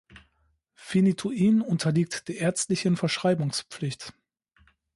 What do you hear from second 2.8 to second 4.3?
Verschreibungspflicht.